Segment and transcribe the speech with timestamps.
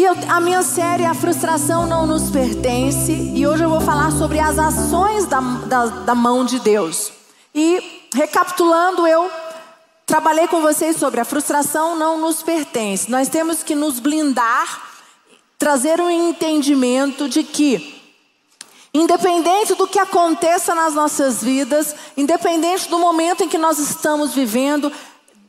[0.00, 3.12] E eu, a minha série A Frustração Não Nos Pertence.
[3.12, 7.12] E hoje eu vou falar sobre as ações da, da, da mão de Deus.
[7.54, 9.30] E recapitulando, eu
[10.06, 13.10] trabalhei com vocês sobre a frustração não nos pertence.
[13.10, 14.88] Nós temos que nos blindar,
[15.58, 18.02] trazer um entendimento de que,
[18.94, 24.90] independente do que aconteça nas nossas vidas, independente do momento em que nós estamos vivendo,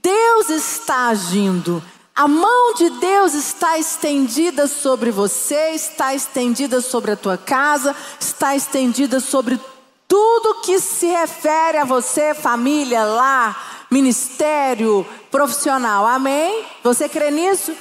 [0.03, 1.81] Deus está agindo.
[2.15, 8.55] A mão de Deus está estendida sobre você, está estendida sobre a tua casa, está
[8.55, 9.59] estendida sobre
[10.07, 16.05] tudo que se refere a você, família, lar, ministério, profissional.
[16.05, 16.65] Amém?
[16.83, 17.73] Você crê nisso?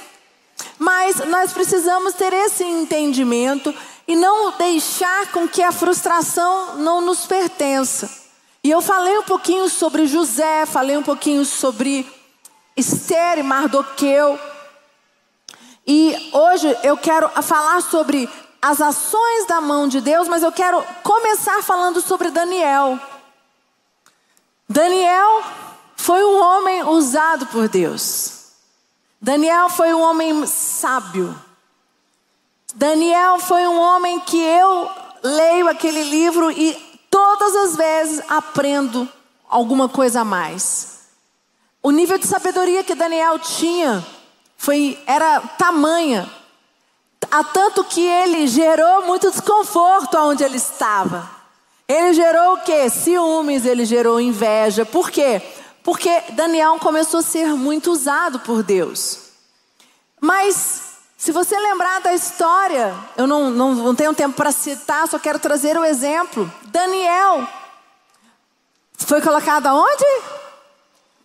[0.79, 3.73] Mas nós precisamos ter esse entendimento
[4.07, 8.09] e não deixar com que a frustração não nos pertença.
[8.63, 12.05] E eu falei um pouquinho sobre José, falei um pouquinho sobre
[12.81, 14.39] Esther e Mardoqueu.
[15.85, 18.29] E hoje eu quero falar sobre
[18.61, 22.99] as ações da mão de Deus, mas eu quero começar falando sobre Daniel.
[24.67, 25.43] Daniel
[25.95, 28.49] foi um homem usado por Deus.
[29.21, 31.39] Daniel foi um homem sábio.
[32.73, 34.89] Daniel foi um homem que eu
[35.21, 36.73] leio aquele livro e
[37.11, 39.07] todas as vezes aprendo
[39.47, 40.90] alguma coisa a mais.
[41.83, 44.05] O nível de sabedoria que Daniel tinha
[44.55, 46.31] foi era tamanha,
[47.31, 51.27] a tanto que ele gerou muito desconforto onde ele estava.
[51.87, 52.89] Ele gerou o quê?
[52.89, 54.85] Ciúmes, ele gerou inveja.
[54.85, 55.41] Por quê?
[55.83, 59.31] Porque Daniel começou a ser muito usado por Deus.
[60.19, 65.17] Mas, se você lembrar da história, eu não, não, não tenho tempo para citar, só
[65.17, 66.49] quero trazer o exemplo.
[66.65, 67.47] Daniel
[68.99, 70.05] foi colocado aonde?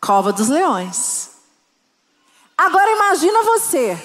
[0.06, 1.30] Cova dos leões.
[2.56, 3.98] Agora imagina você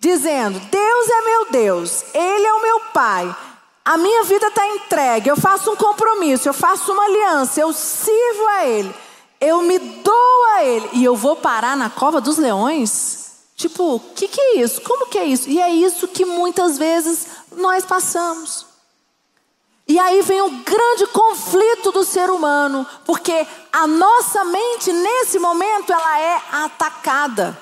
[0.00, 3.36] dizendo: Deus é meu Deus, Ele é o meu Pai,
[3.84, 8.48] a minha vida está entregue, eu faço um compromisso, eu faço uma aliança, eu sirvo
[8.48, 8.92] a Ele,
[9.40, 13.44] eu me dou a Ele e eu vou parar na cova dos leões?
[13.54, 14.80] Tipo, o que, que é isso?
[14.80, 15.48] Como que é isso?
[15.48, 18.71] E é isso que muitas vezes nós passamos.
[19.92, 25.92] E aí vem o grande conflito do ser humano, porque a nossa mente nesse momento
[25.92, 27.58] ela é atacada.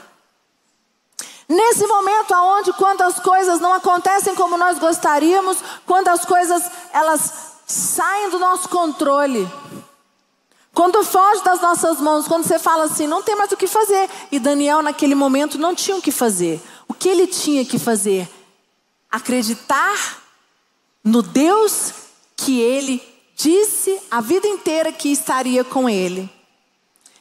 [1.48, 7.32] Nesse momento aonde quando as coisas não acontecem como nós gostaríamos, quando as coisas elas
[7.66, 9.50] saem do nosso controle.
[10.72, 14.08] Quando foge das nossas mãos, quando você fala assim, não tem mais o que fazer.
[14.30, 16.62] E Daniel naquele momento não tinha o que fazer.
[16.86, 18.30] O que ele tinha que fazer?
[19.10, 20.20] Acreditar
[21.02, 22.09] no Deus
[22.40, 23.02] que ele
[23.36, 26.28] disse a vida inteira que estaria com ele.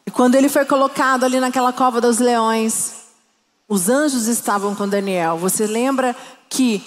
[0.06, 2.94] E quando ele foi colocado ali naquela cova dos leões,
[3.68, 5.38] os anjos estavam com Daniel.
[5.38, 6.16] Você lembra
[6.50, 6.84] que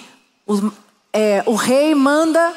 [0.47, 0.71] o,
[1.13, 2.53] é, o rei manda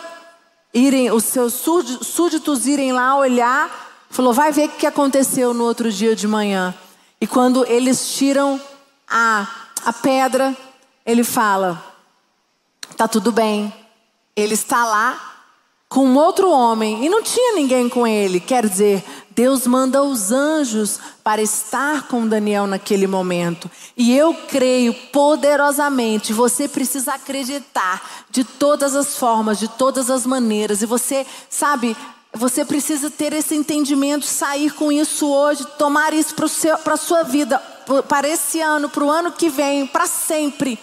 [0.72, 5.92] irem, os seus súditos irem lá olhar, falou: vai ver o que aconteceu no outro
[5.92, 6.74] dia de manhã.
[7.20, 8.60] E quando eles tiram
[9.06, 9.46] a,
[9.84, 10.56] a pedra,
[11.04, 11.82] ele fala:
[12.96, 13.72] tá tudo bem.
[14.34, 15.35] Ele está lá
[15.88, 18.40] com outro homem e não tinha ninguém com ele.
[18.40, 23.70] Quer dizer, Deus manda os anjos para estar com Daniel naquele momento.
[23.96, 30.82] E eu creio poderosamente, você precisa acreditar de todas as formas, de todas as maneiras.
[30.82, 31.96] E você, sabe,
[32.32, 37.58] você precisa ter esse entendimento, sair com isso hoje, tomar isso para a sua vida,
[38.08, 40.78] para esse ano, para o ano que vem, para sempre.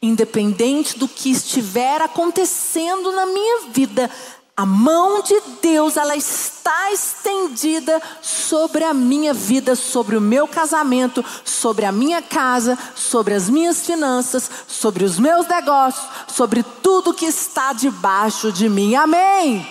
[0.00, 4.10] Independente do que estiver acontecendo na minha vida,
[4.56, 11.22] a mão de Deus, ela está estendida sobre a minha vida, sobre o meu casamento,
[11.44, 17.26] sobre a minha casa, sobre as minhas finanças, sobre os meus negócios, sobre tudo que
[17.26, 18.94] está debaixo de mim.
[18.94, 19.68] Amém.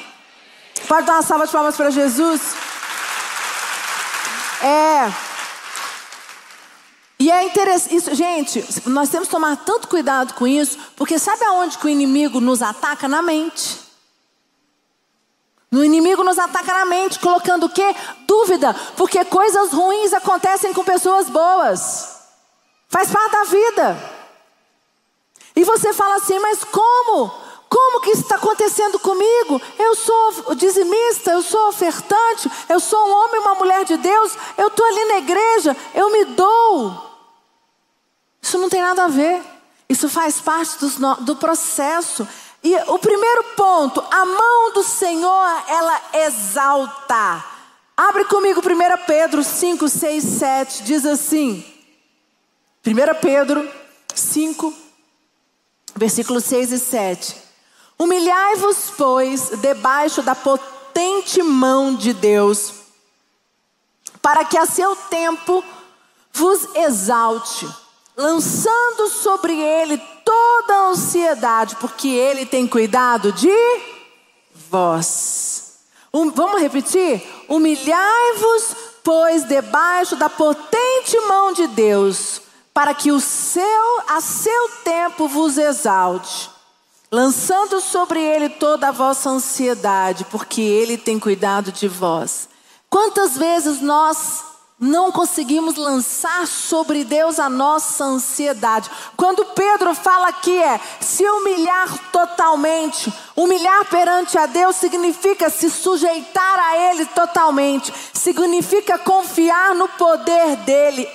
[0.87, 2.41] Pode dar uma salva de palmas para Jesus?
[4.61, 5.11] É.
[7.17, 11.43] E é interessante, isso, gente, nós temos que tomar tanto cuidado com isso, porque sabe
[11.45, 13.07] aonde que o inimigo nos ataca?
[13.07, 13.84] Na mente.
[15.75, 17.95] O inimigo nos ataca na mente, colocando o quê?
[18.25, 22.15] Dúvida, porque coisas ruins acontecem com pessoas boas.
[22.87, 24.15] Faz parte da vida.
[25.55, 27.31] E você fala assim, mas como?
[27.67, 29.61] Como que isso está acontecendo comigo?
[29.77, 34.37] Eu sou dizimista, eu sou ofertante, eu sou um homem e uma mulher de Deus,
[34.57, 37.05] eu estou ali na igreja, eu me dou.
[38.41, 39.41] Isso não tem nada a ver.
[39.89, 42.27] Isso faz parte do, do processo.
[42.65, 47.45] E o primeiro ponto, a mão do Senhor, ela exalta.
[47.95, 51.63] Abre comigo 1 Pedro 5, 6, 7, diz assim.
[52.83, 53.71] 1 Pedro
[54.15, 54.73] 5,
[55.95, 57.35] Versículos 6 e 7.
[57.99, 62.73] Humilhai-vos, pois, debaixo da potente mão de Deus,
[64.23, 65.63] para que a seu tempo
[66.33, 67.69] vos exalte,
[68.17, 73.55] lançando sobre ele toda a ansiedade, porque ele tem cuidado de
[74.69, 75.75] vós.
[76.11, 77.23] Um, vamos repetir?
[77.47, 82.41] Humilhai-vos, pois, debaixo da potente mão de Deus,
[82.73, 86.49] para que o seu, a seu tempo vos exalte,
[87.11, 92.49] lançando sobre ele toda a vossa ansiedade, porque ele tem cuidado de vós.
[92.89, 98.89] Quantas vezes nós não conseguimos lançar sobre Deus a nossa ansiedade.
[99.15, 106.59] Quando Pedro fala aqui é se humilhar totalmente, humilhar perante a Deus significa se sujeitar
[106.59, 111.07] a Ele totalmente, significa confiar no poder dEle,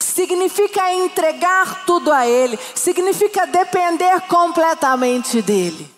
[0.00, 5.94] significa entregar tudo a Ele, significa depender completamente dEle.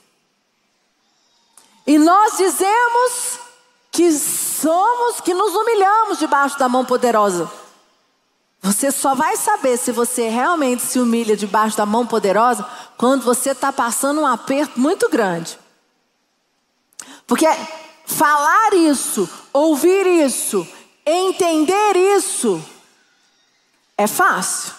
[1.86, 3.45] E nós dizemos
[3.96, 7.50] que somos, que nos humilhamos debaixo da mão poderosa.
[8.60, 13.52] Você só vai saber se você realmente se humilha debaixo da mão poderosa quando você
[13.52, 15.58] está passando um aperto muito grande.
[17.26, 17.46] Porque
[18.04, 20.68] falar isso, ouvir isso,
[21.06, 22.62] entender isso,
[23.96, 24.74] é fácil.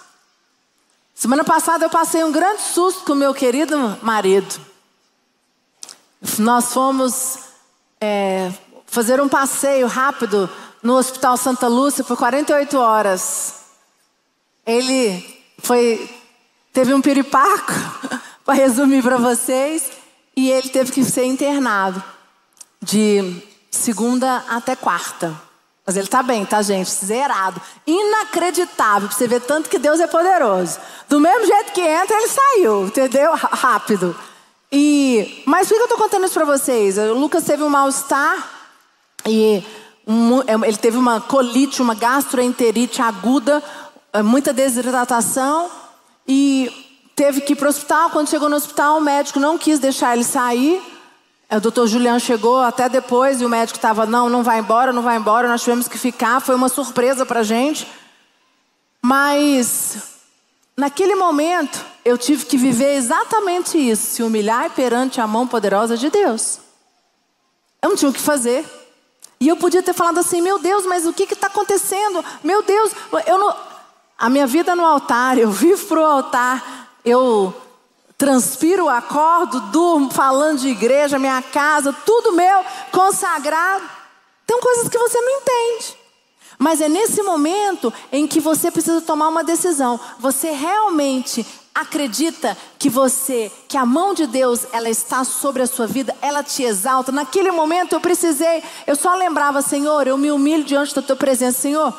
[1.15, 4.61] Semana passada eu passei um grande susto com meu querido marido.
[6.37, 7.39] Nós fomos
[7.99, 8.51] é,
[8.87, 10.49] fazer um passeio rápido
[10.81, 13.53] no Hospital Santa Lúcia por 48 horas.
[14.65, 15.23] Ele
[15.59, 16.09] foi
[16.73, 17.73] teve um piripaco,
[18.45, 19.89] para resumir para vocês,
[20.35, 22.03] e ele teve que ser internado
[22.81, 23.41] de
[23.71, 25.35] segunda até quarta.
[25.85, 26.89] Mas ele está bem, tá, gente?
[26.89, 27.61] Zerado.
[27.85, 30.77] Inacreditável, para você ver tanto que Deus é poderoso.
[31.09, 33.33] Do mesmo jeito que entra, ele saiu, entendeu?
[33.33, 34.15] Rápido.
[34.71, 36.97] E, mas por que eu estou contando isso para vocês?
[36.97, 38.56] O Lucas teve um mal-estar
[39.25, 39.63] e
[40.47, 43.61] é, ele teve uma colite, uma gastroenterite aguda,
[44.13, 45.69] é, muita desidratação
[46.27, 46.71] e
[47.15, 48.09] teve que ir para o hospital.
[48.09, 50.81] Quando chegou no hospital, o médico não quis deixar ele sair.
[51.49, 54.93] É, o doutor Juliano chegou até depois e o médico estava, não, não vai embora,
[54.93, 56.39] não vai embora, nós tivemos que ficar.
[56.39, 57.87] Foi uma surpresa para a gente.
[59.01, 59.97] Mas,
[60.75, 66.09] naquele momento, eu tive que viver exatamente isso: se humilhar perante a mão poderosa de
[66.09, 66.59] Deus.
[67.81, 68.65] Eu não tinha o que fazer.
[69.39, 72.23] E eu podia ter falado assim: meu Deus, mas o que está acontecendo?
[72.43, 72.91] Meu Deus,
[73.25, 73.55] eu não.
[74.17, 77.53] A minha vida no altar, eu vivo para o altar, eu
[78.17, 83.83] transpiro, acordo, durmo, falando de igreja, minha casa, tudo meu, consagrado.
[84.47, 85.97] Tem coisas que você não entende.
[86.57, 89.99] Mas é nesse momento em que você precisa tomar uma decisão.
[90.17, 91.45] Você realmente
[91.79, 96.43] acredita que você, que a mão de Deus, ela está sobre a sua vida, ela
[96.43, 97.11] te exalta.
[97.11, 101.59] Naquele momento eu precisei, eu só lembrava, Senhor, eu me humilho diante da tua presença,
[101.59, 101.93] Senhor.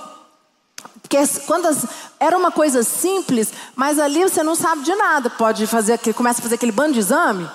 [1.00, 1.16] Porque
[1.46, 1.86] quando as,
[2.18, 5.30] era uma coisa simples, mas ali você não sabe de nada.
[5.30, 7.48] Pode fazer aquele, começa a fazer aquele bando de exame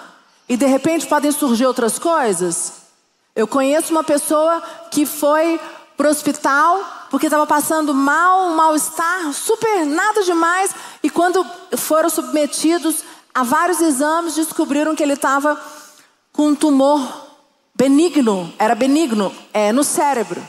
[0.48, 2.74] e de repente podem surgir outras coisas.
[3.36, 5.60] Eu conheço uma pessoa que foi
[5.98, 10.74] para o hospital porque estava passando mal, um mal-estar, super nada demais.
[11.04, 11.46] E quando
[11.78, 15.56] foram submetidos a vários exames, descobriram que ele estava
[16.32, 17.00] com um tumor
[17.76, 20.44] benigno, era benigno, é, no cérebro.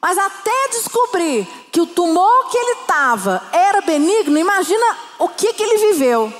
[0.00, 4.86] Mas até descobrir que o tumor que ele estava era benigno, imagina
[5.18, 6.32] o que, que ele viveu.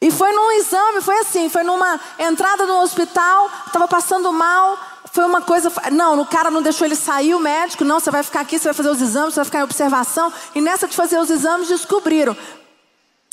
[0.00, 4.78] E foi num exame, foi assim, foi numa entrada no hospital, estava passando mal,
[5.14, 5.72] foi uma coisa.
[5.92, 8.64] Não, o cara não deixou ele sair, o médico, não, você vai ficar aqui, você
[8.64, 10.32] vai fazer os exames, você vai ficar em observação.
[10.56, 12.36] E nessa de fazer os exames, descobriram.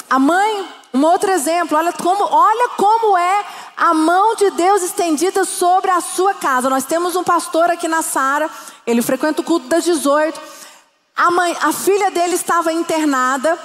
[0.08, 3.46] A mãe, um outro exemplo, olha como, olha como é
[3.76, 6.70] a mão de Deus estendida sobre a sua casa.
[6.70, 8.48] Nós temos um pastor aqui na Sara,
[8.86, 10.40] ele frequenta o culto das 18.
[11.16, 13.58] A, mãe, a filha dele estava internada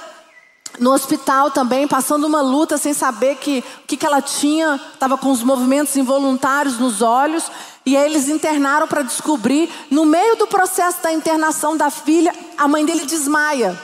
[0.79, 5.17] no hospital também, passando uma luta sem saber que, o que, que ela tinha, estava
[5.17, 7.49] com os movimentos involuntários nos olhos.
[7.85, 12.67] E aí eles internaram para descobrir, no meio do processo da internação da filha, a
[12.67, 13.79] mãe dele desmaia.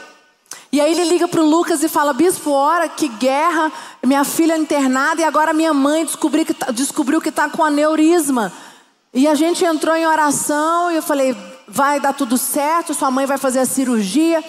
[0.71, 3.71] E aí ele liga para o Lucas e fala: Bispo, ora, que guerra,
[4.03, 8.51] minha filha internada e agora minha mãe descobriu que, tá, descobriu que está com aneurisma.
[9.13, 13.25] E a gente entrou em oração e eu falei: vai dar tudo certo, sua mãe
[13.25, 14.43] vai fazer a cirurgia.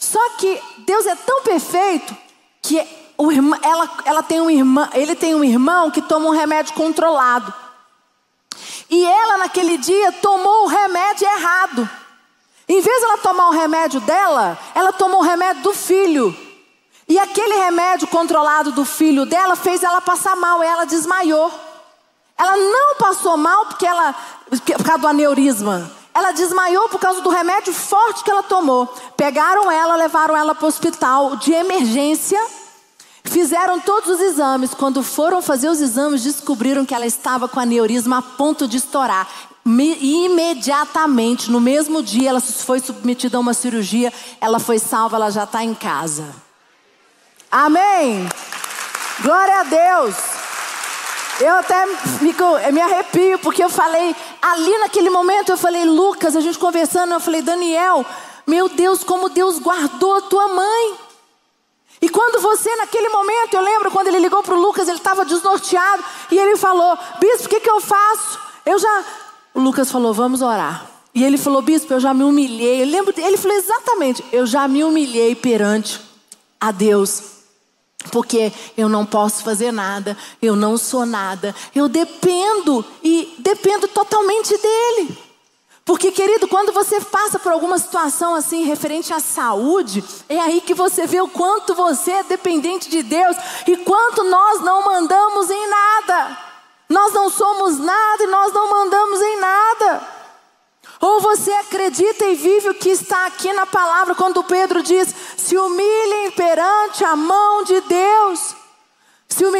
[0.00, 2.16] Só que Deus é tão perfeito
[2.62, 2.84] que
[3.30, 7.52] irmão, ela, ela tem um irmão, ele tem um irmão que toma um remédio controlado.
[8.88, 11.88] E ela, naquele dia, tomou o remédio errado.
[12.66, 16.34] Em vez de ela tomar o remédio dela, ela tomou o remédio do filho.
[17.06, 21.52] E aquele remédio controlado do filho dela fez ela passar mal, ela desmaiou.
[22.38, 24.14] Ela não passou mal porque ela,
[24.48, 25.90] por causa do aneurisma.
[26.14, 28.86] Ela desmaiou por causa do remédio forte que ela tomou.
[29.16, 32.38] Pegaram ela, levaram ela para o hospital de emergência.
[33.24, 34.74] Fizeram todos os exames.
[34.74, 39.28] Quando foram fazer os exames, descobriram que ela estava com aneurisma a ponto de estourar.
[39.64, 44.12] Imediatamente, no mesmo dia, ela foi submetida a uma cirurgia.
[44.40, 46.24] Ela foi salva, ela já está em casa.
[47.50, 48.28] Amém.
[49.22, 50.16] Glória a Deus.
[51.40, 51.86] Eu até
[52.18, 57.12] fico, me arrepio, porque eu falei, ali naquele momento, eu falei, Lucas, a gente conversando,
[57.12, 58.04] eu falei, Daniel,
[58.46, 60.94] meu Deus, como Deus guardou a tua mãe.
[62.02, 65.24] E quando você, naquele momento, eu lembro quando ele ligou para o Lucas, ele estava
[65.24, 68.38] desnorteado, e ele falou, bispo, o que, que eu faço?
[68.64, 69.04] Eu já.
[69.54, 70.86] O Lucas falou, vamos orar.
[71.14, 72.82] E ele falou, bispo, eu já me humilhei.
[72.82, 76.00] Eu lembro, ele falou exatamente, eu já me humilhei perante
[76.60, 77.39] a Deus.
[78.10, 84.56] Porque eu não posso fazer nada, eu não sou nada, eu dependo e dependo totalmente
[84.56, 85.18] dele.
[85.84, 90.72] Porque, querido, quando você passa por alguma situação assim referente à saúde, é aí que
[90.72, 95.68] você vê o quanto você é dependente de Deus e quanto nós não mandamos em
[95.68, 96.38] nada.
[96.88, 100.20] Nós não somos nada e nós não mandamos em nada.
[101.00, 105.56] Ou você acredita e vive o que está aqui na palavra, quando Pedro diz: se
[105.56, 107.39] humilhem perante a mão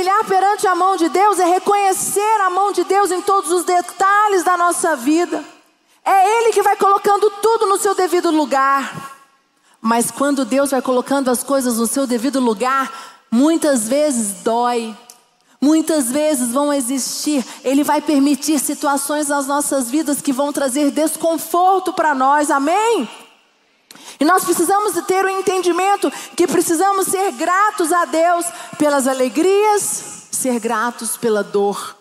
[0.01, 3.65] humilhar perante a mão de Deus é reconhecer a mão de Deus em todos os
[3.65, 5.45] detalhes da nossa vida.
[6.03, 9.13] É Ele que vai colocando tudo no seu devido lugar.
[9.81, 12.91] Mas quando Deus vai colocando as coisas no seu devido lugar,
[13.31, 14.97] muitas vezes dói,
[15.63, 21.93] Muitas vezes vão existir, Ele vai permitir situações nas nossas vidas que vão trazer desconforto
[21.93, 23.07] para nós, amém?
[24.19, 28.47] E nós precisamos ter o um entendimento que precisamos ser gratos a Deus
[28.79, 31.97] pelas alegrias, ser gratos pela dor,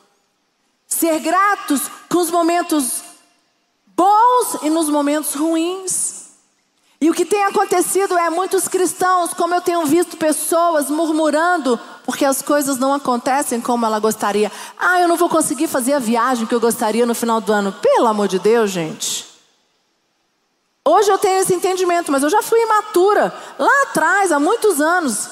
[0.87, 3.01] ser gratos com os momentos
[3.87, 6.19] bons e nos momentos ruins.
[7.01, 11.79] E o que tem acontecido é muitos cristãos, como eu tenho visto pessoas murmurando
[12.09, 14.51] porque as coisas não acontecem como ela gostaria.
[14.79, 17.71] Ah, eu não vou conseguir fazer a viagem que eu gostaria no final do ano.
[17.71, 19.28] Pelo amor de Deus, gente.
[20.91, 25.29] Hoje eu tenho esse entendimento, mas eu já fui imatura lá atrás, há muitos anos.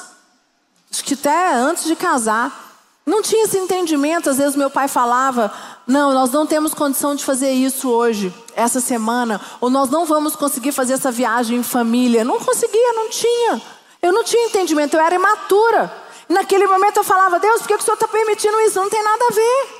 [0.92, 2.66] Acho que até antes de casar.
[3.04, 4.30] Não tinha esse entendimento.
[4.30, 5.52] Às vezes meu pai falava:
[5.88, 9.42] Não, nós não temos condição de fazer isso hoje, essa semana.
[9.60, 12.24] Ou nós não vamos conseguir fazer essa viagem em família.
[12.24, 13.60] Não conseguia, não tinha.
[14.00, 15.92] Eu não tinha entendimento, eu era imatura.
[16.30, 18.80] Naquele momento eu falava: Deus, por que o Senhor está permitindo isso?
[18.80, 19.77] Não tem nada a ver.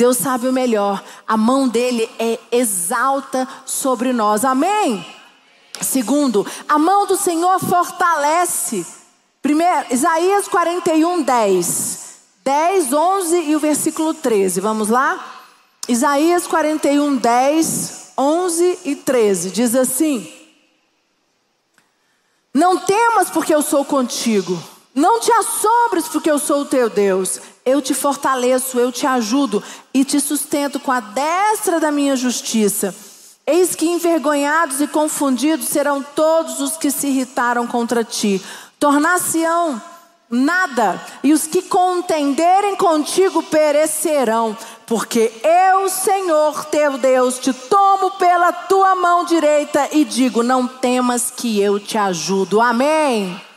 [0.00, 1.04] Deus sabe o melhor.
[1.28, 4.46] A mão dele é exalta sobre nós.
[4.46, 5.04] Amém?
[5.78, 8.86] Segundo, a mão do Senhor fortalece.
[9.42, 12.14] Primeiro, Isaías 41, 10.
[12.42, 14.58] 10, 11 e o versículo 13.
[14.62, 15.22] Vamos lá?
[15.86, 19.50] Isaías 41, 10, 11 e 13.
[19.50, 20.32] Diz assim:
[22.54, 24.58] Não temas, porque eu sou contigo.
[24.94, 27.38] Não te assombres, porque eu sou o teu Deus.
[27.70, 29.62] Eu te fortaleço, eu te ajudo
[29.94, 32.94] e te sustento com a destra da minha justiça.
[33.46, 38.42] Eis que envergonhados e confundidos serão todos os que se irritaram contra ti.
[38.78, 39.80] Tornar-se-ão
[40.30, 48.52] nada, e os que contenderem contigo perecerão, porque eu, Senhor teu Deus, te tomo pela
[48.52, 52.60] tua mão direita e digo: não temas que eu te ajudo.
[52.60, 53.49] Amém.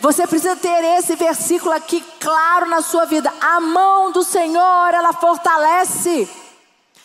[0.00, 3.32] Você precisa ter esse versículo aqui claro na sua vida.
[3.40, 6.28] A mão do Senhor, ela fortalece.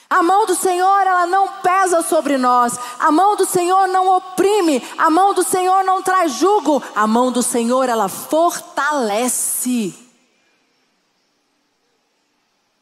[0.09, 2.77] A mão do Senhor, ela não pesa sobre nós.
[2.99, 4.83] A mão do Senhor não oprime.
[4.97, 6.83] A mão do Senhor não traz jugo.
[6.93, 9.93] A mão do Senhor, ela fortalece.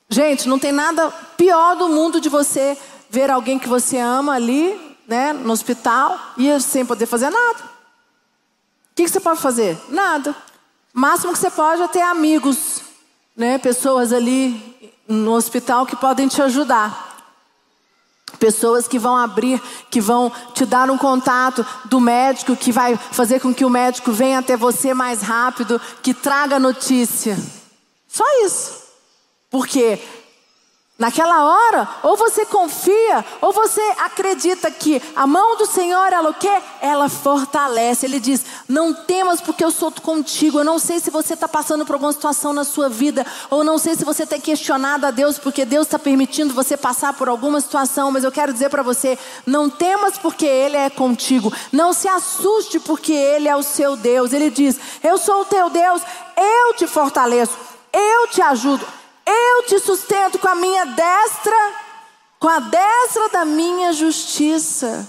[0.10, 2.75] Gente, não tem nada pior do mundo de você
[3.12, 7.78] ver alguém que você ama ali, né, no hospital, e sem poder fazer nada.
[9.00, 9.79] Que, que você pode fazer?
[9.88, 10.36] Nada.
[10.94, 12.82] O máximo que você pode é ter amigos,
[13.34, 17.18] né, pessoas ali no hospital que podem te ajudar.
[18.38, 23.39] Pessoas que vão abrir, que vão te dar um contato do médico, que vai fazer
[23.39, 27.39] com que o médico venha até você mais rápido, que traga notícia.
[28.06, 28.84] Só isso.
[29.50, 29.98] Porque
[31.00, 36.34] Naquela hora, ou você confia, ou você acredita que a mão do Senhor, ela o
[36.34, 36.62] quê?
[36.82, 38.06] Ela fortalece.
[38.06, 40.60] Ele diz: Não temas, porque eu sou contigo.
[40.60, 43.77] Eu não sei se você está passando por alguma situação na sua vida, ou não
[43.77, 47.62] sei se você tem questionado a Deus, porque Deus está permitindo você passar por alguma
[47.62, 51.50] situação, mas eu quero dizer para você: Não temas, porque Ele é contigo.
[51.72, 54.34] Não se assuste, porque Ele é o seu Deus.
[54.34, 56.01] Ele diz: Eu sou o teu Deus,
[56.36, 57.58] eu te fortaleço,
[57.94, 58.99] eu te ajudo.
[59.31, 61.74] Eu te sustento com a minha destra,
[62.39, 65.07] com a destra da minha justiça.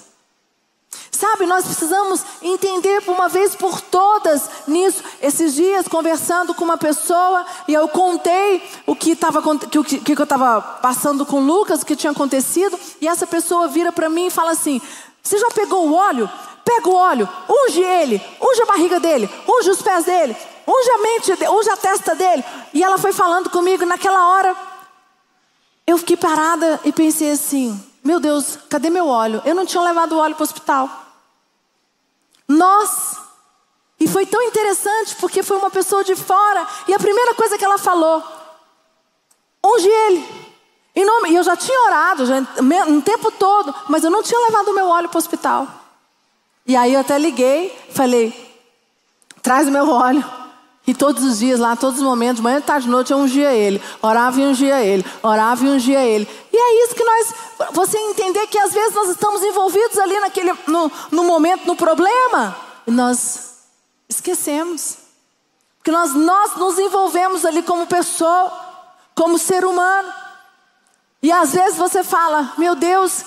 [1.10, 5.02] Sabe, nós precisamos entender por uma vez por todas nisso.
[5.20, 10.20] Esses dias, conversando com uma pessoa, e eu contei o que, tava, que, que, que
[10.20, 14.26] eu estava passando com Lucas, o que tinha acontecido, e essa pessoa vira para mim
[14.26, 14.80] e fala assim:
[15.22, 16.30] Você já pegou o óleo?
[16.64, 20.36] Pega o óleo, unge ele, unge a barriga dele, unge os pés dele,
[20.70, 22.44] unge a mente, unge a testa dele.
[22.72, 24.56] E ela foi falando comigo naquela hora.
[25.86, 29.42] Eu fiquei parada e pensei assim: meu Deus, cadê meu óleo?
[29.44, 30.88] Eu não tinha levado o óleo para o hospital.
[32.46, 33.18] Nós.
[33.98, 36.66] E foi tão interessante porque foi uma pessoa de fora.
[36.88, 38.22] E a primeira coisa que ela falou:
[39.64, 40.50] unge ele.
[40.94, 42.34] E, não, e eu já tinha orado já,
[42.88, 45.66] um tempo todo, mas eu não tinha levado o meu óleo para o hospital.
[46.66, 48.32] E aí eu até liguei, falei:
[49.42, 50.39] traz o meu óleo.
[50.90, 53.80] E todos os dias lá, todos os momentos, manhã, tarde, noite, eu ungia ele.
[54.02, 55.06] Orava e ungia ele.
[55.22, 56.28] Orava e ungia ele.
[56.52, 57.34] E é isso que nós.
[57.70, 62.56] Você entender que às vezes nós estamos envolvidos ali naquele, no, no momento, no problema.
[62.88, 63.58] E nós
[64.08, 64.96] esquecemos.
[65.78, 68.50] Porque nós, nós nos envolvemos ali como pessoa,
[69.14, 70.12] como ser humano.
[71.22, 73.24] E às vezes você fala: Meu Deus,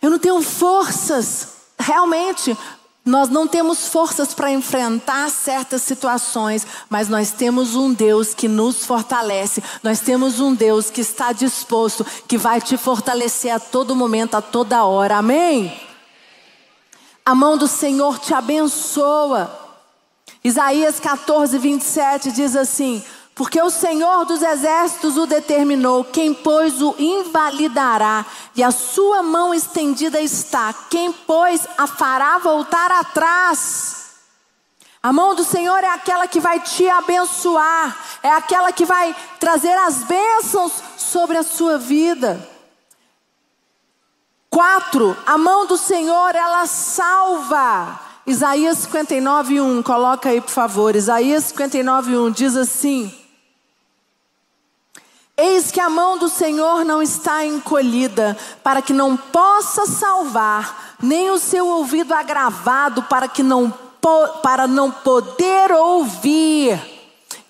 [0.00, 1.48] eu não tenho forças.
[1.80, 2.56] Realmente,
[3.04, 8.86] nós não temos forças para enfrentar certas situações, mas nós temos um Deus que nos
[8.86, 9.62] fortalece.
[9.82, 14.42] Nós temos um Deus que está disposto, que vai te fortalecer a todo momento, a
[14.42, 15.16] toda hora.
[15.16, 15.76] Amém?
[17.26, 19.58] A mão do Senhor te abençoa.
[20.44, 23.02] Isaías 14, 27 diz assim:
[23.34, 29.54] porque o Senhor dos exércitos o determinou, quem pois o invalidará, e a sua mão
[29.54, 34.02] estendida está, quem pois a fará voltar atrás.
[35.02, 39.72] A mão do Senhor é aquela que vai te abençoar, é aquela que vai trazer
[39.78, 42.48] as bênçãos sobre a sua vida.
[44.50, 47.98] Quatro, a mão do Senhor ela salva.
[48.26, 50.94] Isaías 59, 1, coloca aí por favor.
[50.94, 53.21] Isaías 59, 1 diz assim:
[55.44, 61.32] Eis que a mão do Senhor não está encolhida, para que não possa salvar, nem
[61.32, 63.74] o seu ouvido agravado, para que não
[64.40, 66.80] para não poder ouvir.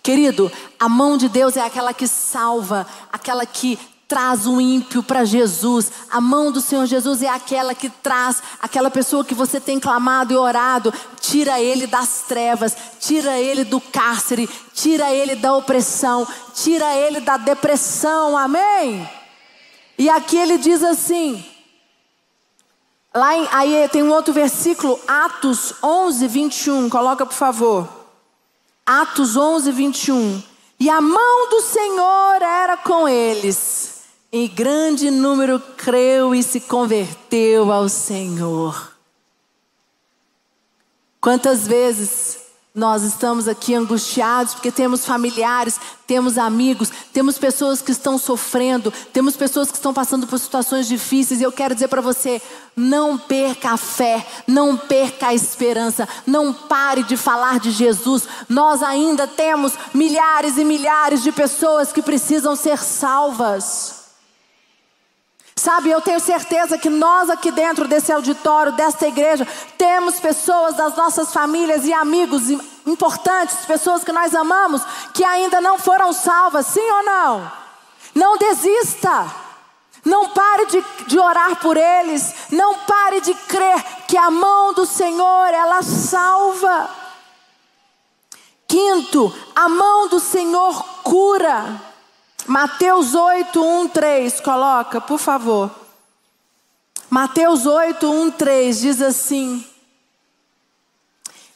[0.03, 0.51] Querido,
[0.81, 3.79] a mão de Deus é aquela que salva, aquela que
[4.13, 5.91] traz o ímpio para Jesus.
[6.11, 10.35] A mão do Senhor Jesus é aquela que traz aquela pessoa que você tem clamado
[10.35, 16.95] e orado, tira ele das trevas, tira ele do cárcere, tira ele da opressão, tira
[16.95, 18.37] ele da depressão.
[18.37, 19.09] Amém?
[19.97, 21.43] E aqui ele diz assim:
[23.15, 26.91] Lá em, aí tem um outro versículo, Atos 11, 21.
[26.91, 27.89] Coloca, por favor.
[28.85, 30.43] Atos 11, 21.
[30.79, 33.92] E a mão do Senhor era com eles
[34.33, 38.93] e grande número creu e se converteu ao Senhor.
[41.21, 42.39] Quantas vezes
[42.75, 49.37] nós estamos aqui angustiados porque temos familiares, temos amigos, temos pessoas que estão sofrendo, temos
[49.37, 51.41] pessoas que estão passando por situações difíceis.
[51.41, 52.41] E eu quero dizer para você:
[52.75, 58.27] não perca a fé, não perca a esperança, não pare de falar de Jesus.
[58.49, 64.02] Nós ainda temos milhares e milhares de pessoas que precisam ser salvas.
[65.55, 70.97] Sabe, eu tenho certeza que nós aqui dentro desse auditório, desta igreja, temos pessoas das
[70.97, 72.51] nossas famílias e amigos
[72.87, 77.53] importantes, pessoas que nós amamos, que ainda não foram salvas, sim ou não?
[78.15, 79.31] Não desista.
[80.05, 82.35] Não pare de, de orar por eles.
[82.51, 86.91] Não pare de crer que a mão do Senhor, ela salva.
[88.67, 91.92] Quinto, a mão do Senhor cura.
[92.47, 95.71] Mateus 8, 1, 3, coloca, por favor.
[97.09, 99.65] Mateus 8, 1, 3 diz assim: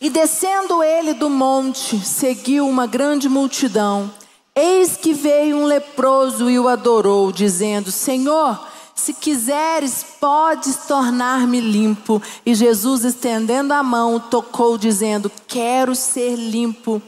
[0.00, 4.12] E descendo ele do monte, seguiu uma grande multidão.
[4.54, 8.58] Eis que veio um leproso e o adorou, dizendo: Senhor,
[8.94, 12.22] se quiseres, podes tornar-me limpo.
[12.44, 17.02] E Jesus, estendendo a mão, tocou, dizendo: Quero ser limpo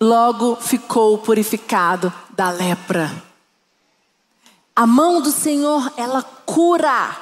[0.00, 3.10] logo ficou purificado da lepra.
[4.74, 7.16] A mão do Senhor, ela cura.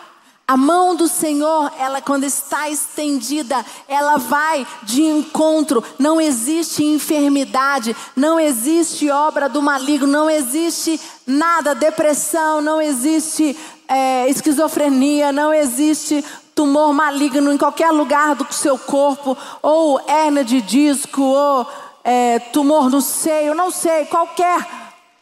[0.46, 5.82] A mão do Senhor, ela quando está estendida, ela vai de encontro.
[5.98, 13.56] Não existe enfermidade, não existe obra do maligno, não existe nada, depressão, não existe
[13.88, 16.22] é, esquizofrenia, não existe
[16.54, 21.66] tumor maligno em qualquer lugar do seu corpo, ou hernia de disco, ou
[22.04, 24.66] é, tumor no seio, não sei, qualquer.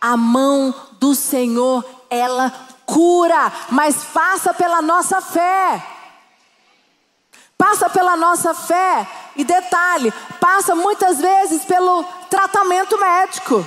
[0.01, 2.53] A mão do Senhor, ela
[2.85, 5.81] cura, mas passa pela nossa fé.
[7.57, 9.09] Passa pela nossa fé.
[9.37, 13.65] E detalhe, passa muitas vezes pelo tratamento médico.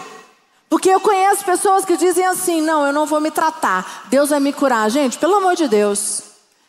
[0.69, 4.41] Porque eu conheço pessoas que dizem assim: não, eu não vou me tratar, Deus vai
[4.41, 4.89] me curar.
[4.91, 6.23] Gente, pelo amor de Deus.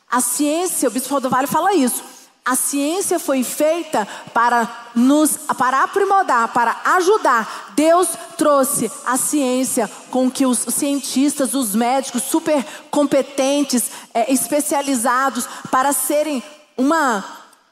[0.09, 2.16] A ciência, o Bispo do Vale fala isso.
[2.47, 7.73] A ciência foi feita para nos para aprimorar, para ajudar.
[7.75, 15.93] Deus trouxe a ciência com que os cientistas, os médicos super competentes, é, especializados para
[15.93, 16.41] serem
[16.77, 17.25] uma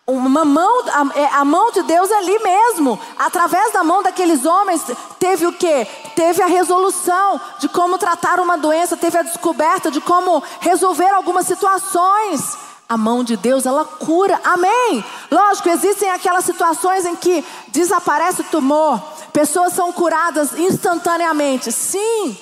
[0.06, 2.98] uma mão, a, é, a, mão de Deus ali mesmo.
[3.16, 4.82] Através da mão daqueles homens,
[5.20, 5.86] teve o que?
[6.16, 11.46] Teve a resolução de como tratar uma doença, teve a descoberta de como resolver algumas
[11.46, 12.73] situações.
[12.88, 14.40] A mão de Deus, ela cura.
[14.44, 15.04] Amém.
[15.30, 19.00] Lógico, existem aquelas situações em que desaparece o tumor,
[19.32, 21.72] pessoas são curadas instantaneamente.
[21.72, 22.36] Sim.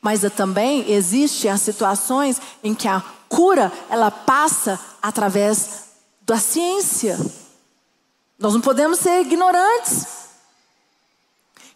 [0.00, 5.88] Mas também existem as situações em que a cura, ela passa através
[6.22, 7.18] da ciência.
[8.38, 10.06] Nós não podemos ser ignorantes.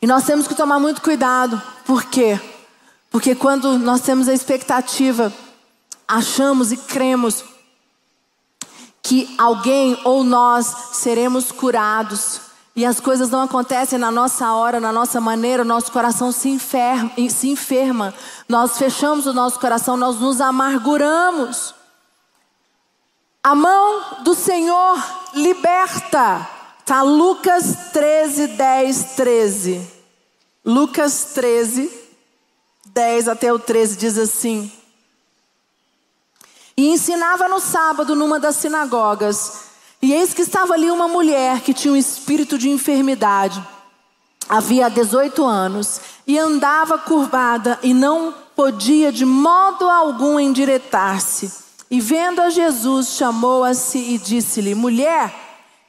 [0.01, 1.61] E nós temos que tomar muito cuidado.
[1.85, 2.41] Por quê?
[3.11, 5.33] Porque quando nós temos a expectativa,
[6.07, 7.45] achamos e cremos
[9.03, 12.41] que alguém ou nós seremos curados
[12.75, 16.49] e as coisas não acontecem na nossa hora, na nossa maneira, o nosso coração se
[16.49, 18.15] enferma, se enferma.
[18.49, 21.75] Nós fechamos o nosso coração, nós nos amarguramos.
[23.43, 24.97] A mão do Senhor
[25.35, 26.49] liberta.
[26.87, 29.91] Tá Lucas 13, 10, 13.
[30.65, 31.93] Lucas 13,
[32.87, 34.73] 10 até o 13 diz assim:
[36.83, 39.67] E ensinava no sábado numa das sinagogas,
[40.03, 43.65] e eis que estava ali uma mulher que tinha um espírito de enfermidade.
[44.49, 51.53] Havia 18 anos e andava curvada e não podia de modo algum endireitar-se.
[51.89, 55.33] E vendo a Jesus, chamou-a-se e disse-lhe: Mulher,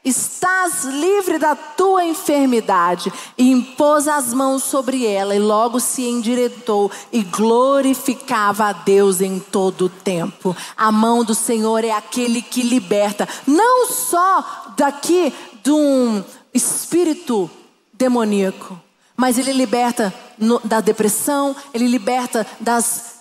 [0.03, 3.11] estás livre da tua enfermidade.
[3.37, 9.39] E impôs as mãos sobre ela, e logo se endireitou e glorificava a Deus em
[9.39, 10.55] todo o tempo.
[10.75, 17.49] A mão do Senhor é aquele que liberta, não só daqui de um espírito
[17.93, 18.79] demoníaco,
[19.15, 23.12] mas ele liberta no, da depressão, ele liberta das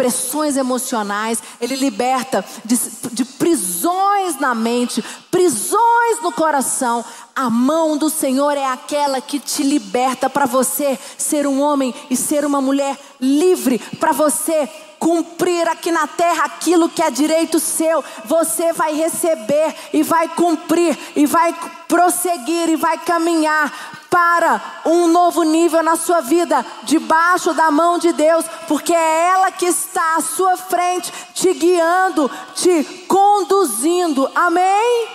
[0.00, 2.74] pressões emocionais, Ele liberta de,
[3.12, 7.04] de prisões na mente, prisões no coração.
[7.36, 12.16] A mão do Senhor é aquela que te liberta para você ser um homem e
[12.16, 14.66] ser uma mulher livre, para você
[14.98, 20.96] cumprir aqui na terra aquilo que é direito seu, você vai receber e vai cumprir
[21.14, 21.54] e vai
[21.86, 28.12] prosseguir e vai caminhar para um novo nível na sua vida, debaixo da mão de
[28.12, 34.28] Deus, porque é ela que está à sua frente, te guiando, te conduzindo.
[34.34, 35.08] Amém?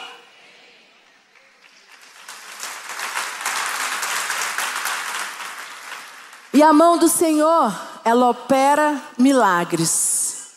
[6.54, 10.54] E a mão do Senhor, ela opera milagres.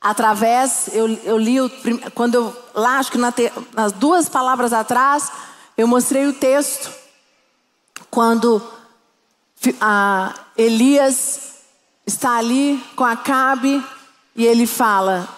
[0.00, 1.56] Através, eu, eu li,
[2.14, 3.32] quando eu, lá acho que na
[3.72, 5.30] nas duas palavras atrás,
[5.76, 6.90] eu mostrei o texto
[8.10, 8.62] quando
[10.56, 11.54] Elias
[12.06, 13.84] está ali com Acabe
[14.34, 15.28] e ele fala: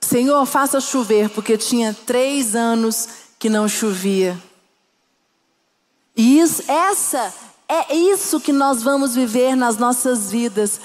[0.00, 4.40] Senhor, faça chover, porque tinha três anos que não chovia.
[6.16, 7.32] E isso, essa
[7.68, 10.80] é isso que nós vamos viver nas nossas vidas.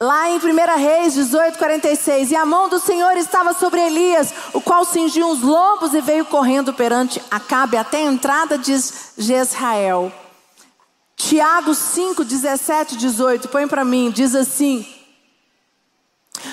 [0.00, 0.40] Lá em 1
[0.76, 5.40] Reis 18, 46, e a mão do Senhor estava sobre Elias, o qual cingiu os
[5.40, 8.74] lombos e veio correndo perante Acabe até a entrada de
[9.16, 10.12] Jezrael.
[11.16, 14.84] Tiago 5, 17, 18, põe para mim, diz assim: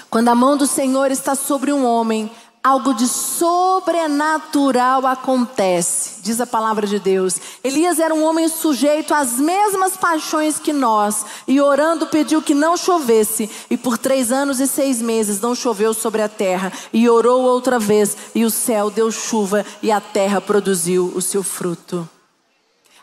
[0.09, 2.31] Quando a mão do Senhor está sobre um homem,
[2.63, 7.37] algo de sobrenatural acontece, diz a palavra de Deus.
[7.63, 12.77] Elias era um homem sujeito às mesmas paixões que nós, e orando pediu que não
[12.77, 17.41] chovesse, e por três anos e seis meses não choveu sobre a terra, e orou
[17.41, 22.07] outra vez, e o céu deu chuva, e a terra produziu o seu fruto.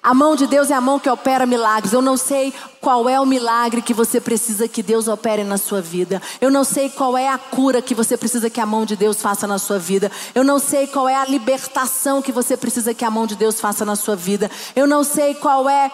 [0.08, 1.92] A mão de Deus é a mão que opera milagres.
[1.92, 5.82] Eu não sei qual é o milagre que você precisa que Deus opere na sua
[5.82, 6.22] vida.
[6.40, 9.20] Eu não sei qual é a cura que você precisa que a mão de Deus
[9.20, 10.10] faça na sua vida.
[10.34, 13.60] Eu não sei qual é a libertação que você precisa que a mão de Deus
[13.60, 14.50] faça na sua vida.
[14.74, 15.92] Eu não sei qual é.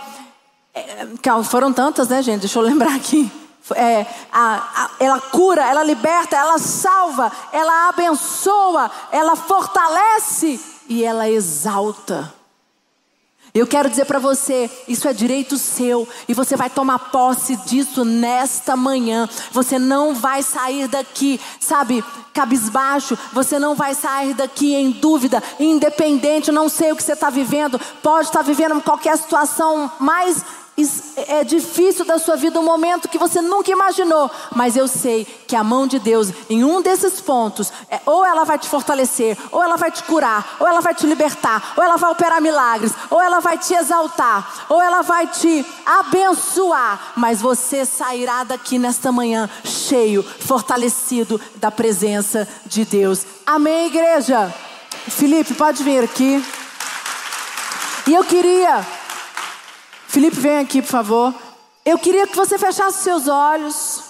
[0.73, 2.43] é foram tantas, né, gente?
[2.43, 3.29] Deixa eu lembrar aqui.
[3.75, 11.29] É, a, a, ela cura, ela liberta, ela salva, ela abençoa, ela fortalece e ela
[11.29, 12.44] exalta.
[13.57, 18.05] Eu quero dizer para você, isso é direito seu e você vai tomar posse disso
[18.05, 19.29] nesta manhã.
[19.53, 26.51] Você não vai sair daqui, sabe, cabisbaixo, você não vai sair daqui em dúvida, independente,
[26.51, 30.45] não sei o que você está vivendo, pode estar tá vivendo qualquer situação mais
[31.29, 35.55] é difícil da sua vida, um momento que você nunca imaginou, mas eu sei que
[35.55, 39.63] a mão de Deus, em um desses pontos, é, ou ela vai te fortalecer, ou
[39.63, 43.21] ela vai te curar, ou ela vai te libertar, ou ela vai operar milagres, ou
[43.21, 49.49] ela vai te exaltar, ou ela vai te abençoar, mas você sairá daqui nesta manhã
[49.65, 53.25] cheio, fortalecido da presença de Deus.
[53.47, 54.53] Amém, igreja?
[55.09, 56.45] Felipe, pode vir aqui.
[58.07, 58.85] E eu queria
[60.15, 61.35] Felipe, vem aqui, por favor.
[61.85, 64.01] Eu queria que você fechasse seus olhos.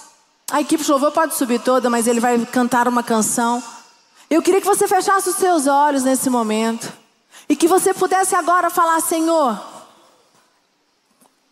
[0.51, 3.63] A equipe de louvor pode subir toda, mas ele vai cantar uma canção.
[4.29, 6.93] Eu queria que você fechasse os seus olhos nesse momento.
[7.49, 9.59] E que você pudesse agora falar: Senhor,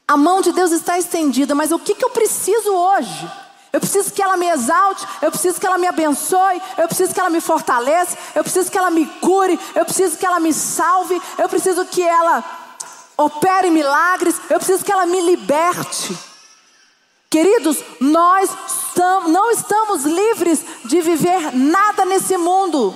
[0.07, 3.27] a mão de Deus está estendida, mas o que, que eu preciso hoje?
[3.73, 7.19] Eu preciso que ela me exalte, eu preciso que ela me abençoe, eu preciso que
[7.19, 11.19] ela me fortaleça, eu preciso que ela me cure, eu preciso que ela me salve,
[11.39, 12.62] eu preciso que ela
[13.25, 16.17] opere milagres, eu preciso que ela me liberte.
[17.29, 18.49] Queridos, nós
[19.27, 22.93] não estamos livres de viver nada nesse mundo.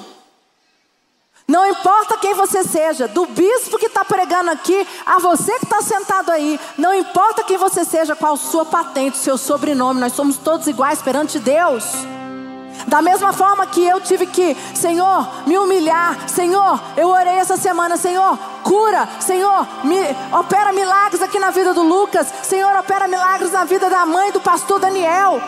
[1.47, 5.81] Não importa quem você seja, do bispo que está pregando aqui, a você que está
[5.81, 10.67] sentado aí, não importa quem você seja, qual sua patente, seu sobrenome, nós somos todos
[10.67, 11.85] iguais perante Deus.
[12.85, 17.97] Da mesma forma que eu tive que, Senhor, me humilhar, Senhor, eu orei essa semana,
[17.97, 19.97] Senhor, cura, Senhor, me,
[20.31, 24.39] opera milagres aqui na vida do Lucas, Senhor, opera milagres na vida da mãe do
[24.39, 25.41] pastor Daniel.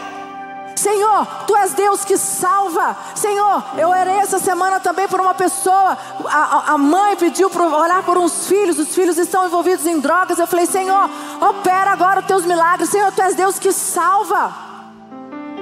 [0.76, 2.96] Senhor, Tu és Deus que salva.
[3.13, 5.98] Senhor, eu orei essa semana também por uma pessoa.
[6.26, 8.80] A, a mãe pediu para orar por uns filhos.
[8.80, 10.39] Os filhos estão envolvidos em drogas.
[10.39, 11.10] Eu falei, Senhor,
[11.42, 12.89] opera agora os Teus milagres.
[12.89, 14.54] Senhor, Tu és Deus que salva.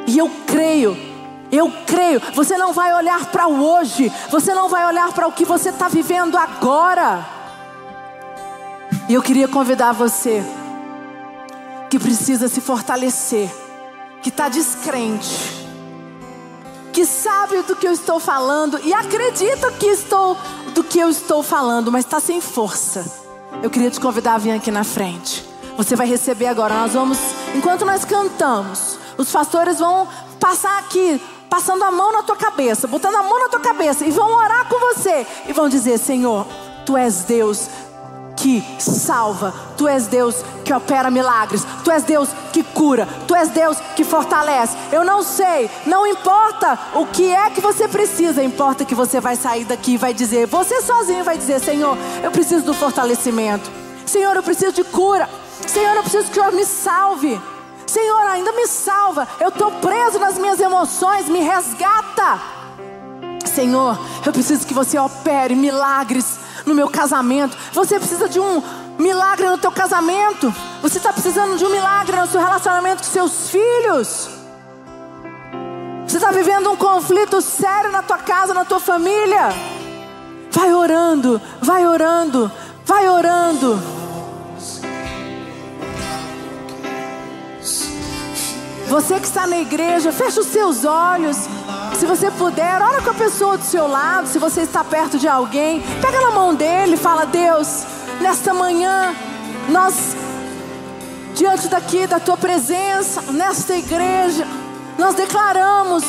[0.06, 0.96] E eu creio
[1.52, 5.32] eu creio, você não vai olhar para o hoje, você não vai olhar para o
[5.32, 7.26] que você está vivendo agora.
[9.08, 10.44] E eu queria convidar você,
[11.90, 13.50] que precisa se fortalecer,
[14.22, 15.66] que está descrente,
[16.92, 20.38] que sabe do que eu estou falando e acredita que estou
[20.74, 23.06] do que eu estou falando, mas está sem força.
[23.64, 25.44] Eu queria te convidar a vir aqui na frente.
[25.78, 26.76] Você vai receber agora.
[26.76, 27.18] Nós vamos,
[27.56, 30.08] enquanto nós cantamos, os pastores vão
[30.40, 34.12] passar aqui passando a mão na tua cabeça, botando a mão na tua cabeça e
[34.12, 36.46] vão orar com você e vão dizer: Senhor,
[36.86, 37.70] tu és Deus
[38.36, 43.50] que salva, tu és Deus que opera milagres, tu és Deus que cura, tu és
[43.50, 44.78] Deus que fortalece.
[44.92, 49.36] Eu não sei, não importa o que é que você precisa, importa que você vai
[49.36, 53.70] sair daqui e vai dizer, você sozinho vai dizer: Senhor, eu preciso do fortalecimento,
[54.06, 55.28] Senhor, eu preciso de cura,
[55.66, 57.42] Senhor, eu preciso que o Senhor me salve.
[57.98, 59.28] Senhor, ainda me salva.
[59.40, 62.40] Eu estou preso nas minhas emoções, me resgata.
[63.44, 67.58] Senhor, eu preciso que você opere milagres no meu casamento.
[67.74, 68.62] Você precisa de um
[69.00, 70.54] milagre no teu casamento.
[70.84, 74.30] Você está precisando de um milagre no seu relacionamento com seus filhos.
[76.06, 79.50] Você está vivendo um conflito sério na tua casa, na tua família.
[80.52, 82.52] Vai orando, vai orando,
[82.86, 83.97] vai orando.
[88.90, 91.38] Você que está na igreja, feche os seus olhos.
[92.00, 94.28] Se você puder, ora com a pessoa do seu lado.
[94.28, 97.86] Se você está perto de alguém, pega na mão dele e fala: Deus,
[98.22, 99.14] nesta manhã,
[99.70, 100.16] nós,
[101.36, 104.48] diante daqui da tua presença, nesta igreja,
[104.98, 106.06] nós declaramos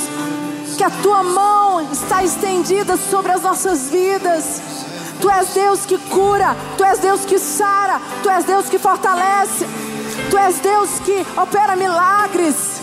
[0.77, 4.63] que a tua mão está estendida sobre as nossas vidas.
[5.21, 9.67] Tu és Deus que cura, tu és Deus que sara, tu és Deus que fortalece.
[10.39, 12.81] Tu és Deus que opera milagres.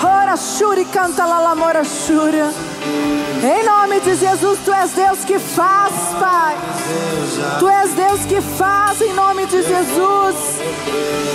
[0.00, 2.52] Ora, shuri, canta lalamora, shura.
[3.42, 6.56] Em nome de Jesus, Tu és Deus que faz, Pai.
[7.58, 10.36] Tu és Deus que faz, em nome de Jesus.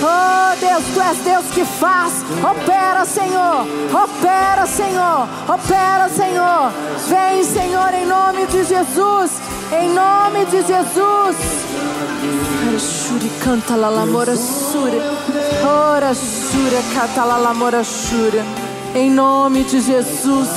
[0.02, 2.24] Oh, Deus, Tu és Deus que faz.
[2.42, 3.66] Opera, Senhor.
[3.92, 5.28] Opera, Senhor.
[5.46, 6.72] Opera, Senhor.
[7.08, 9.32] Vem, Senhor, em nome de Jesus.
[9.70, 11.36] Em nome de Jesus.
[12.78, 14.98] Shuri canta la lamora sura.
[15.64, 18.44] Ora shura canta la lamora shura.
[18.94, 20.48] Em nome de Jesus.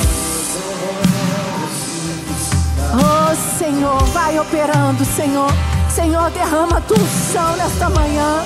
[2.94, 5.50] Oh Senhor, vai operando, Senhor.
[5.88, 8.42] Senhor, derrama a tua unção nesta manhã.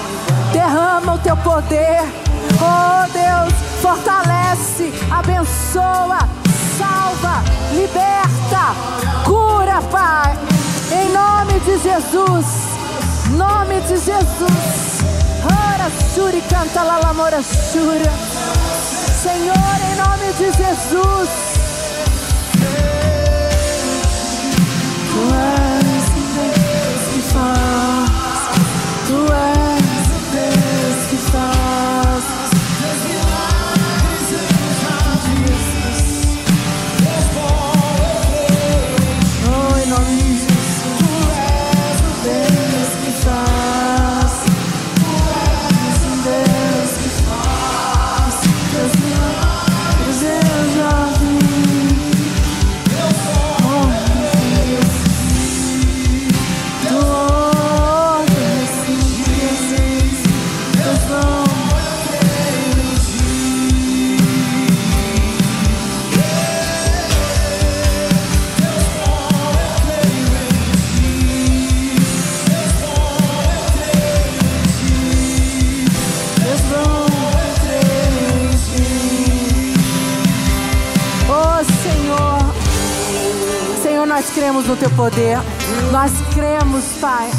[0.53, 2.03] Derrama o teu poder.
[2.61, 6.19] Oh Deus, fortalece, abençoa,
[6.79, 8.75] salva, liberta,
[9.25, 10.37] cura, Pai.
[10.93, 12.76] Em nome de Jesus.
[13.31, 15.01] Nome de Jesus.
[15.45, 18.12] Ora, shuri, canta lamora, shura.
[19.23, 21.56] Senhor, em nome de Jesus.
[81.64, 82.38] Senhor,
[83.83, 85.38] Senhor, nós cremos no Teu poder,
[85.90, 87.31] nós cremos, Pai.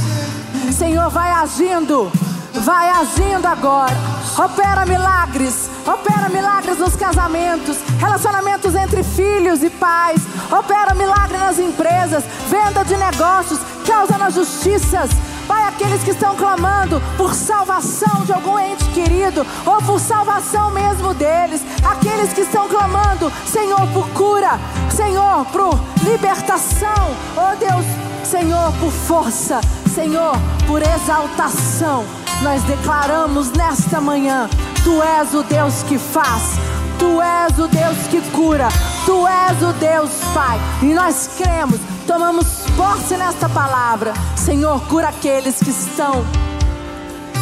[0.71, 2.11] Senhor, vai agindo,
[2.53, 3.95] vai agindo agora.
[4.37, 10.21] Opera milagres, opera milagres nos casamentos, relacionamentos entre filhos e pais.
[10.51, 15.11] Opera milagre nas empresas, venda de negócios, causa nas justiças.
[15.47, 21.13] Pai, aqueles que estão clamando por salvação de algum ente querido, ou por salvação mesmo
[21.13, 27.85] deles, aqueles que estão clamando, Senhor, por cura, Senhor, por libertação, oh Deus,
[28.23, 29.61] Senhor, por força,
[29.93, 32.03] Senhor, por exaltação.
[32.41, 34.49] Nós declaramos nesta manhã:
[34.83, 36.57] Tu és o Deus que faz,
[36.97, 38.67] Tu és o Deus que cura,
[39.05, 44.11] Tu és o Deus, Pai, e nós cremos, tomamos posse nesta palavra.
[44.35, 46.25] Senhor, cura aqueles que estão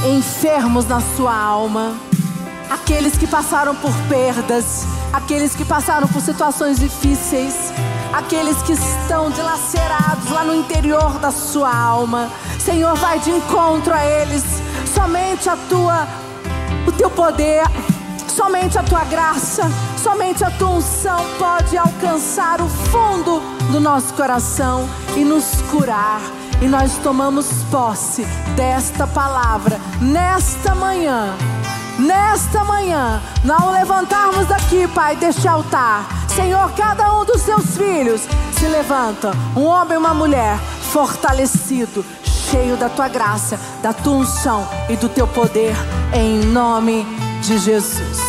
[0.09, 1.95] enfermos na sua alma,
[2.69, 7.71] aqueles que passaram por perdas, aqueles que passaram por situações difíceis,
[8.13, 12.29] aqueles que estão dilacerados lá no interior da sua alma.
[12.59, 14.43] Senhor, vai de encontro a eles.
[14.93, 16.07] Somente a tua
[16.87, 17.63] o teu poder,
[18.27, 19.63] somente a tua graça,
[20.01, 23.41] somente a tua unção pode alcançar o fundo
[23.71, 26.21] do nosso coração e nos curar.
[26.61, 31.35] E nós tomamos posse desta palavra nesta manhã.
[31.99, 33.21] Nesta manhã,
[33.57, 38.21] ao levantarmos daqui, Pai, deste altar, Senhor, cada um dos seus filhos
[38.57, 40.59] se levanta, um homem e uma mulher,
[40.91, 45.73] fortalecido, cheio da tua graça, da tua unção e do teu poder,
[46.13, 47.05] em nome
[47.41, 48.19] de Jesus.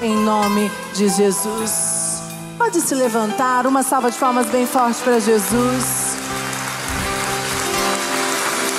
[0.00, 2.22] Em nome de Jesus.
[2.56, 5.99] Pode se levantar, uma salva de palmas bem forte para Jesus.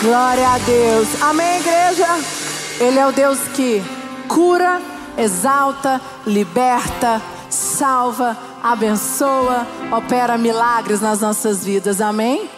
[0.01, 1.07] Glória a Deus.
[1.21, 2.07] Amém, igreja?
[2.79, 3.83] Ele é o Deus que
[4.27, 4.81] cura,
[5.15, 12.01] exalta, liberta, salva, abençoa, opera milagres nas nossas vidas.
[12.01, 12.49] Amém?